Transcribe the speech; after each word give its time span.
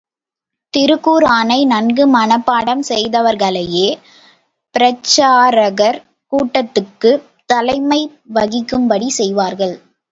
திருக்குர்ஆனை 0.73 1.57
நன்கு 1.65 2.05
மனப்பாடம் 2.15 2.81
செய்தவர்களையே 2.89 3.87
பிரச்சாரகர் 4.75 5.99
கூட்டத்துக்குத் 6.31 7.23
தலைமை 7.49 8.01
வகிக்கும்படி 8.33 9.09
செய்வார்கள். 9.19 9.77